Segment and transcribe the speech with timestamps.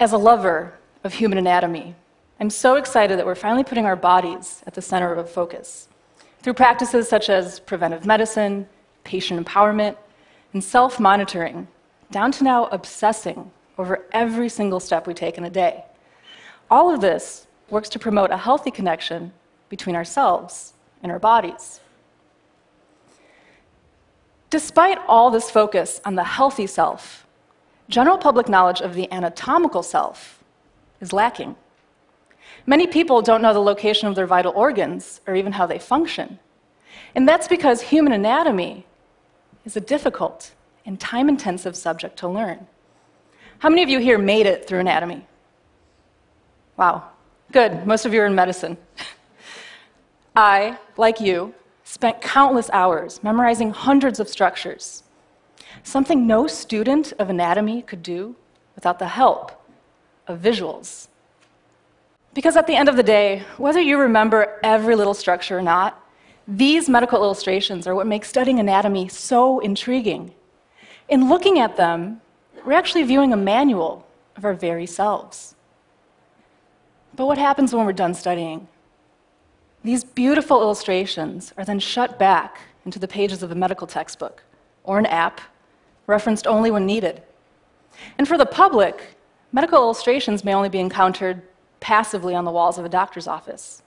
[0.00, 1.94] As a lover of human anatomy,
[2.40, 5.88] I'm so excited that we're finally putting our bodies at the center of focus
[6.40, 8.66] through practices such as preventive medicine,
[9.04, 9.98] patient empowerment,
[10.54, 11.68] and self monitoring,
[12.10, 15.84] down to now obsessing over every single step we take in a day.
[16.70, 19.32] All of this works to promote a healthy connection
[19.68, 20.72] between ourselves
[21.02, 21.80] and our bodies.
[24.48, 27.26] Despite all this focus on the healthy self,
[27.90, 30.42] general public knowledge of the anatomical self
[31.00, 31.56] is lacking.
[32.66, 36.38] Many people don't know the location of their vital organs or even how they function.
[37.14, 38.86] And that's because human anatomy
[39.64, 40.52] is a difficult
[40.86, 42.66] and time intensive subject to learn.
[43.58, 45.26] How many of you here made it through anatomy?
[46.76, 47.08] Wow,
[47.52, 47.86] good.
[47.86, 48.78] Most of you are in medicine.
[50.36, 55.02] I, like you, spent countless hours memorizing hundreds of structures,
[55.82, 58.36] something no student of anatomy could do
[58.74, 59.52] without the help
[60.26, 61.08] of visuals.
[62.32, 66.00] Because at the end of the day, whether you remember every little structure or not,
[66.46, 70.32] these medical illustrations are what make studying anatomy so intriguing.
[71.08, 72.20] In looking at them,
[72.64, 75.54] we're actually viewing a manual of our very selves.
[77.14, 78.68] But what happens when we're done studying?
[79.82, 84.42] These beautiful illustrations are then shut back into the pages of a medical textbook
[84.84, 85.40] or an app,
[86.10, 87.22] referenced only when needed.
[88.18, 89.16] And for the public,
[89.52, 91.42] medical illustrations may only be encountered
[91.80, 93.82] passively on the walls of a doctor's office.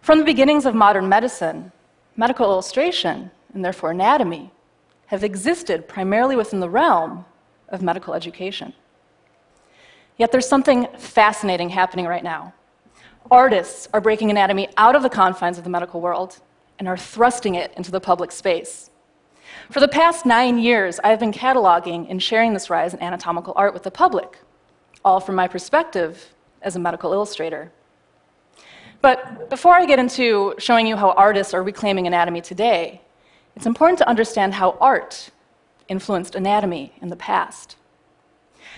[0.00, 1.72] From the beginnings of modern medicine,
[2.16, 4.52] medical illustration, and therefore anatomy,
[5.06, 7.24] have existed primarily within the realm
[7.68, 8.72] of medical education.
[10.16, 12.54] Yet there's something fascinating happening right now.
[13.30, 16.40] Artists are breaking anatomy out of the confines of the medical world
[16.78, 18.89] and are thrusting it into the public space.
[19.70, 23.72] For the past nine years, I've been cataloging and sharing this rise in anatomical art
[23.72, 24.38] with the public,
[25.04, 27.72] all from my perspective as a medical illustrator.
[29.00, 33.00] But before I get into showing you how artists are reclaiming anatomy today,
[33.56, 35.30] it's important to understand how art
[35.88, 37.76] influenced anatomy in the past.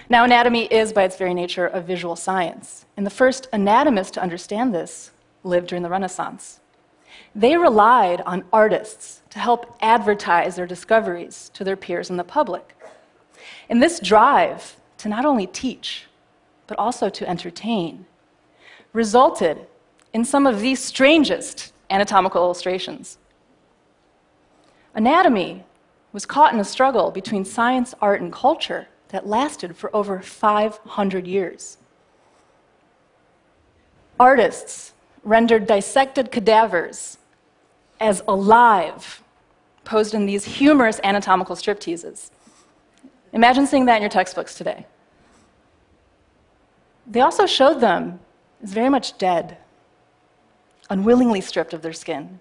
[0.08, 2.86] Now, anatomy is, by its very nature, a visual science.
[2.96, 5.10] And the first anatomists to understand this
[5.44, 6.60] lived during the Renaissance.
[7.34, 12.76] They relied on artists to help advertise their discoveries to their peers and the public.
[13.68, 16.06] And this drive to not only teach,
[16.66, 18.06] but also to entertain,
[18.92, 19.66] resulted
[20.12, 23.18] in some of the strangest anatomical illustrations.
[24.94, 25.64] Anatomy
[26.12, 31.26] was caught in a struggle between science, art, and culture that lasted for over 500
[31.26, 31.78] years.
[34.20, 34.92] Artists
[35.24, 37.18] rendered dissected cadavers
[38.00, 39.22] as alive,
[39.84, 42.30] posed in these humorous anatomical stripteases.
[43.32, 44.86] Imagine seeing that in your textbooks today.
[47.06, 48.20] They also showed them
[48.62, 49.56] as very much dead,
[50.90, 52.40] unwillingly stripped of their skin.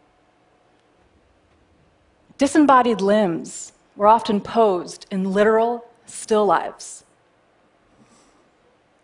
[2.38, 7.04] Disembodied limbs were often posed in literal still lives.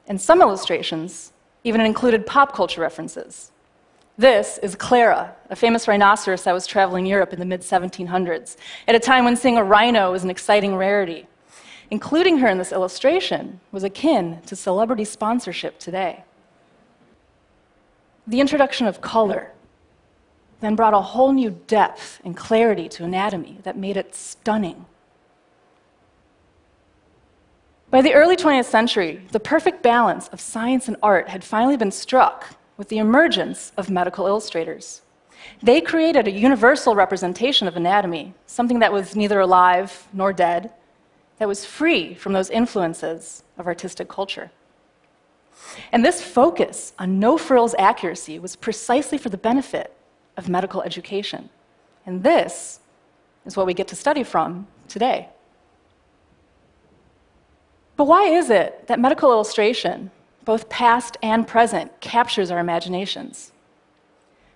[0.07, 1.33] And some illustrations
[1.63, 3.51] even included pop culture references.
[4.19, 8.57] This is Clara, a famous rhinoceros that was traveling Europe in the mid 1700s,
[8.87, 11.27] at a time when seeing a rhino was an exciting rarity.
[11.91, 16.23] Including her in this illustration was akin to celebrity sponsorship today.
[18.25, 19.51] The introduction of color
[20.61, 24.87] then brought a whole new depth and clarity to anatomy that made it stunning.
[27.91, 31.91] By the early 20th century, the perfect balance of science and art had finally been
[31.91, 35.01] struck with the emergence of medical illustrators.
[35.61, 40.71] They created a universal representation of anatomy, something that was neither alive nor dead,
[41.39, 44.51] that was free from those influences of artistic culture.
[45.91, 49.93] And this focus on no frills accuracy was precisely for the benefit
[50.35, 51.49] of medical education.
[52.05, 52.79] And this
[53.45, 55.29] is what we get to study from today.
[57.95, 60.11] But why is it that medical illustration,
[60.47, 63.51] both past and present, captures our imaginations?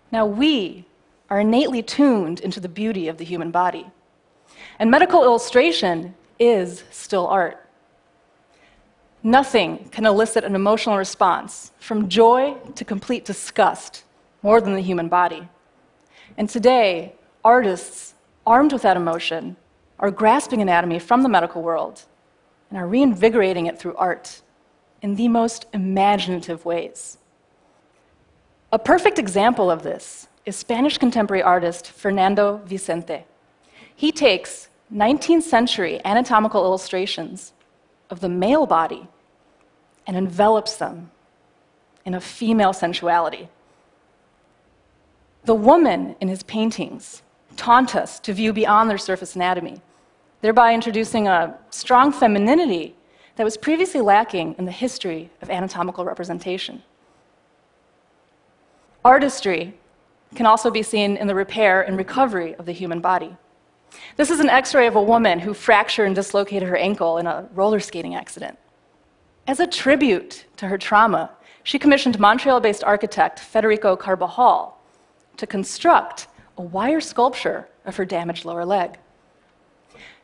[0.10, 0.86] Now, we
[1.30, 3.88] are innately tuned into the beauty of the human body.
[4.80, 7.68] And medical illustration is still art.
[9.22, 14.06] Nothing can elicit an emotional response, from joy to complete disgust,
[14.42, 15.50] more than the human body.
[16.38, 18.14] And today, artists,
[18.48, 19.58] armed with that emotion,
[20.00, 22.04] are grasping anatomy from the medical world
[22.70, 24.42] and are reinvigorating it through art
[25.02, 27.18] in the most imaginative ways.
[28.72, 33.26] A perfect example of this is Spanish contemporary artist Fernando Vicente.
[33.96, 37.54] He takes 19th century anatomical illustrations
[38.10, 39.08] of the male body
[40.08, 41.12] and envelops them
[42.06, 43.50] in a female sensuality.
[45.46, 47.22] The woman in his paintings
[47.58, 49.82] taunt us to view beyond their surface anatomy,
[50.42, 52.96] thereby introducing a strong femininity
[53.36, 56.84] that was previously lacking in the history of anatomical representation.
[59.04, 59.74] Artistry
[60.36, 63.36] can also be seen in the repair and recovery of the human body.
[64.16, 67.28] This is an x ray of a woman who fractured and dislocated her ankle in
[67.28, 68.58] a roller skating accident.
[69.48, 71.32] As a tribute to her trauma,
[71.64, 74.78] she commissioned Montreal based architect Federico Carbajal
[75.38, 78.98] to construct a wire sculpture of her damaged lower leg.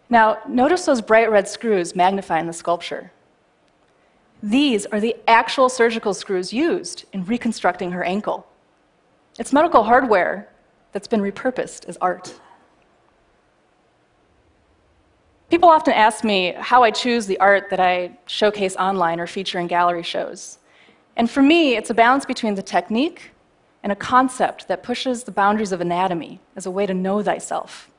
[0.09, 3.11] Now, notice those bright red screws magnifying the sculpture.
[4.41, 8.47] These are the actual surgical screws used in reconstructing her ankle.
[9.39, 10.49] It's medical hardware
[10.91, 12.39] that's been repurposed as art.
[15.49, 19.59] People often ask me how I choose the art that I showcase online or feature
[19.59, 20.59] in gallery shows.
[21.15, 23.31] And for me, it's a balance between the technique
[23.81, 27.89] and a concept that pushes the boundaries of anatomy as a way to know thyself,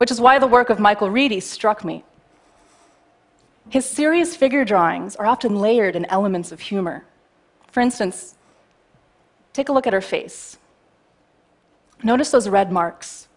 [0.00, 2.02] which is why the work of Michael Reedy struck me.
[3.68, 7.04] His serious figure drawings are often layered in elements of humor.
[7.70, 8.34] For instance,
[9.52, 10.56] take a look at her face.
[12.02, 13.28] Notice those red marks.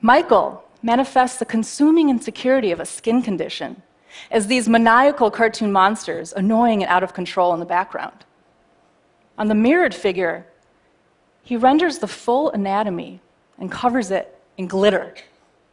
[0.00, 3.82] Michael manifests the consuming insecurity of a skin condition
[4.30, 8.24] as these maniacal cartoon monsters, annoying and out of control in the background.
[9.36, 10.46] On the mirrored figure,
[11.42, 13.20] he renders the full anatomy
[13.58, 15.12] and covers it in glitter,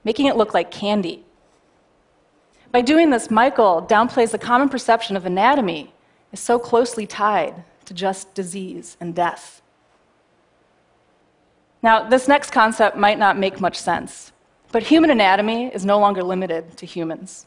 [0.03, 1.23] making it look like candy.
[2.71, 5.94] By doing this, Michael downplays the common perception of anatomy
[6.31, 9.61] is so closely tied to just disease and death.
[11.83, 14.31] Now, this next concept might not make much sense,
[14.71, 17.45] but human anatomy is no longer limited to humans.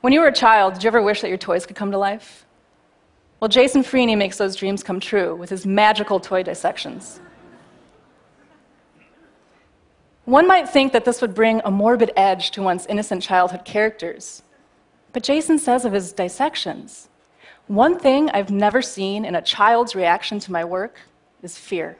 [0.00, 1.98] When you were a child, did you ever wish that your toys could come to
[1.98, 2.46] life?
[3.40, 7.20] Well, Jason Freeny makes those dreams come true with his magical toy dissections.
[10.26, 14.42] One might think that this would bring a morbid edge to one's innocent childhood characters.
[15.12, 17.08] But Jason says of his dissections
[17.68, 21.00] one thing I've never seen in a child's reaction to my work
[21.42, 21.96] is fear.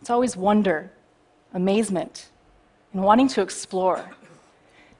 [0.00, 0.90] It's always wonder,
[1.52, 2.30] amazement,
[2.94, 4.02] and wanting to explore.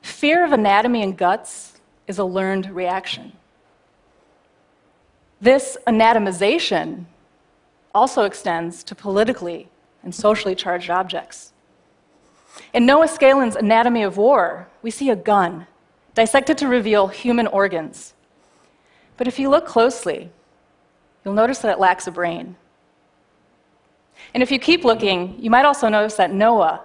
[0.02, 3.32] Fear of anatomy and guts is a learned reaction.
[5.40, 7.06] This anatomization
[7.94, 9.68] also extends to politically
[10.02, 11.54] and socially charged objects.
[12.72, 15.66] In Noah Scalin's Anatomy of War, we see a gun
[16.14, 18.14] dissected to reveal human organs.
[19.16, 20.30] But if you look closely,
[21.24, 22.56] you'll notice that it lacks a brain.
[24.34, 26.82] And if you keep looking, you might also notice that Noah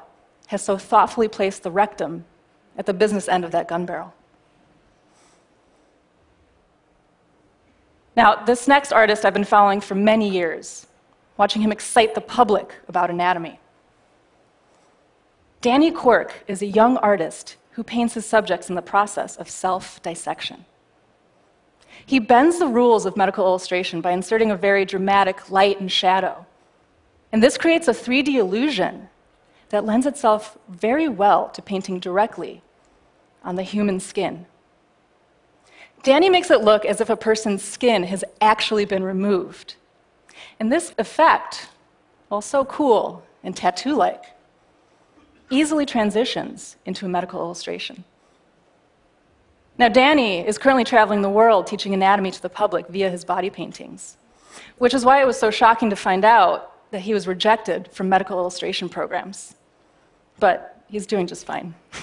[0.48, 2.26] has so thoughtfully placed the rectum
[2.78, 4.14] at the business end of that gun barrel.
[8.16, 10.88] Now, this next artist I've been following for many years,
[11.38, 13.60] watching him excite the public about anatomy.
[15.66, 20.00] Danny Quirk is a young artist who paints his subjects in the process of self
[20.04, 20.66] dissection.
[22.06, 26.46] He bends the rules of medical illustration by inserting a very dramatic light and shadow
[27.32, 29.10] and this creates a 3D illusion
[29.70, 32.62] that lends itself very well to painting directly
[33.44, 34.46] on the human skin.
[36.04, 39.78] Danny makes it look as if a person's skin has actually been removed.
[40.60, 41.70] And this effect,
[42.28, 44.35] while so cool and tattoo like,
[45.50, 48.04] easily transitions into a medical illustration.
[49.78, 53.50] Now, Danny is currently traveling the world teaching anatomy to the public via his body
[53.50, 54.18] paintings,
[54.78, 58.08] which is why it was so shocking to find out that he was rejected from
[58.08, 59.56] medical illustration programs.
[60.40, 61.74] But he's doing just fine.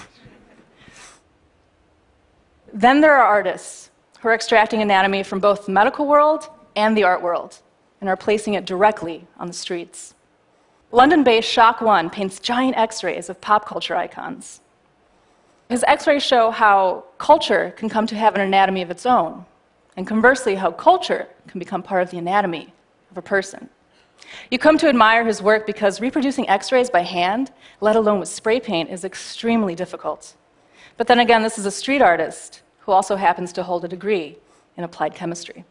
[2.73, 7.03] then there are artists who are extracting anatomy from both the medical world and the
[7.03, 7.59] art world
[8.01, 10.13] and are placing it directly on the streets.
[10.93, 14.61] London based Shok-1 paints giant x rays of pop culture icons.
[15.67, 19.43] His x rays show how culture can come to have an anatomy of its own,
[19.97, 22.71] and conversely, how culture can become part of the anatomy
[23.09, 23.69] of a person.
[24.51, 28.29] You come to admire his work because reproducing x rays by hand, let alone with
[28.29, 30.35] spray paint, is extremely difficult.
[30.97, 34.37] But then again, this is a street artist who also happens to hold a degree
[34.77, 35.65] in applied chemistry.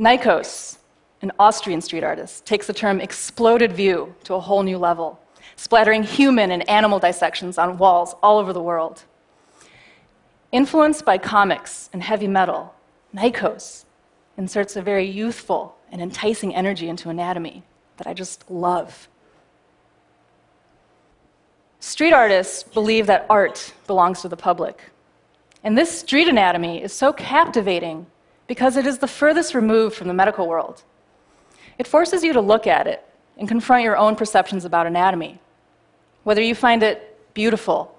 [0.00, 0.77] Nychos,
[1.22, 5.20] an Austrian street artist, takes the term exploded view to a whole new level,
[5.56, 9.04] splattering human and animal dissections on walls all over the world.
[10.52, 12.74] Influenced by comics and heavy metal,
[13.14, 13.84] Nychos
[14.36, 17.62] inserts a very youthful and enticing energy into anatomy
[17.96, 19.08] that I just love.
[21.80, 24.90] Street artists believe that art belongs to the public.
[25.62, 28.06] And this street anatomy is so captivating
[28.46, 30.82] because it is the furthest removed from the medical world.
[31.78, 33.04] It forces you to look at it
[33.38, 35.40] and confront your own perceptions about anatomy,
[36.24, 37.96] whether you find it beautiful,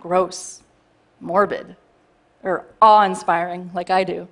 [0.00, 0.62] gross,
[1.20, 1.76] morbid,
[2.42, 4.28] or awe inspiring, like I do.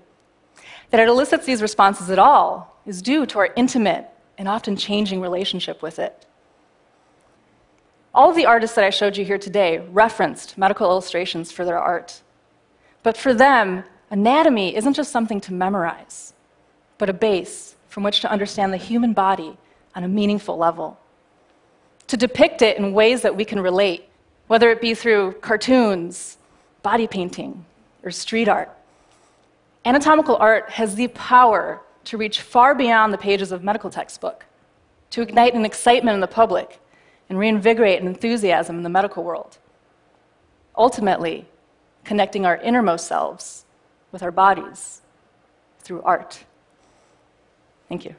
[0.90, 4.08] That it elicits these responses at all is due to our intimate
[4.38, 6.26] and often changing relationship with it.
[8.14, 11.78] All of the artists that I showed you here today referenced medical illustrations for their
[11.78, 12.22] art.
[13.02, 16.32] But for them, anatomy isn't just something to memorize,
[16.96, 19.56] but a base from which to understand the human body
[19.94, 20.98] on a meaningful level.
[22.08, 24.08] To depict it in ways that we can relate,
[24.48, 26.36] whether it be through cartoons,
[26.82, 27.64] body painting,
[28.02, 28.76] or street art.
[29.84, 34.44] Anatomical art has the power to reach far beyond the pages of medical textbook,
[35.10, 36.80] to ignite an excitement in the public,
[37.28, 39.58] and reinvigorate an enthusiasm in the medical world.
[40.76, 41.46] Ultimately,
[42.02, 43.64] connecting our innermost selves
[44.10, 45.00] with our bodies
[45.78, 46.44] through art.
[47.88, 48.14] Thank you.